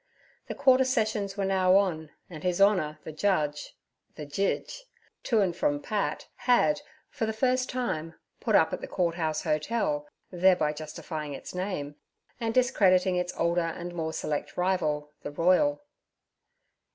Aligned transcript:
The 0.47 0.55
Quarter 0.55 0.85
Sessions 0.85 1.37
were 1.37 1.45
now 1.45 1.75
on, 1.75 2.09
and 2.27 2.41
His 2.41 2.59
Honour 2.59 2.97
the 3.03 3.11
Judge—'the 3.11 4.25
Jidge' 4.25 4.85
to 5.25 5.41
and 5.41 5.55
from 5.55 5.79
Pat—had, 5.79 6.81
for 7.11 7.27
the 7.27 7.33
first 7.33 7.69
time, 7.69 8.15
put 8.39 8.55
up 8.55 8.73
at 8.73 8.81
the 8.81 8.87
Court 8.87 9.13
House 9.13 9.43
Hotel, 9.43 10.07
thereby 10.31 10.73
justifying 10.73 11.35
its 11.35 11.53
name, 11.53 11.97
and 12.39 12.51
discrediting 12.55 13.15
its 13.17 13.31
older 13.37 13.61
and 13.61 13.93
more 13.93 14.11
select 14.11 14.57
rival, 14.57 15.11
the 15.21 15.29
Royal. 15.29 15.83